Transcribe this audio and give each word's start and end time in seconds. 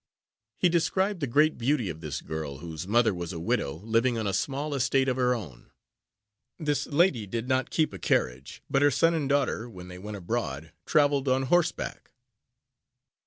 He 0.57 0.67
described 0.67 1.19
the 1.19 1.27
great 1.27 1.59
beauty 1.59 1.87
of 1.87 2.01
this 2.01 2.21
girl, 2.21 2.57
whose 2.57 2.87
mother 2.87 3.13
was 3.13 3.31
a 3.31 3.39
widow, 3.39 3.75
living 3.83 4.17
on 4.17 4.25
a 4.25 4.33
small 4.33 4.73
estate 4.73 5.07
of 5.07 5.15
her 5.15 5.35
own. 5.35 5.69
This 6.57 6.87
lady 6.87 7.27
did 7.27 7.47
not 7.47 7.69
keep 7.69 7.93
a 7.93 7.99
carriage; 7.99 8.63
but 8.67 8.81
her 8.81 8.89
son 8.89 9.13
and 9.13 9.29
daughter, 9.29 9.69
when 9.69 9.89
they 9.89 9.99
went 9.99 10.17
abroad, 10.17 10.71
traveled 10.87 11.27
on 11.27 11.43
horseback. 11.43 12.09